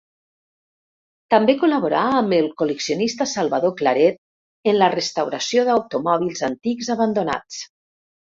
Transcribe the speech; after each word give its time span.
També 1.33 1.53
col·laborà 1.63 2.05
amb 2.21 2.33
el 2.37 2.47
col·leccionista 2.61 3.27
Salvador 3.33 3.75
Claret 3.83 4.71
en 4.73 4.77
la 4.83 4.89
restauració 4.95 5.65
d'automòbils 5.69 6.45
antics 6.51 6.93
abandonats. 6.99 7.63